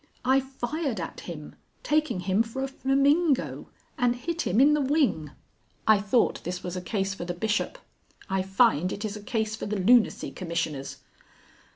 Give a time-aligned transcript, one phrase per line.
[0.25, 1.53] "I fired at him,
[1.83, 3.69] taking him for a flamingo,
[3.99, 5.29] and hit him in the wing."
[5.87, 7.77] "I thought this was a case for the Bishop.
[8.27, 10.97] I find it is a case for the Lunacy Commissioners."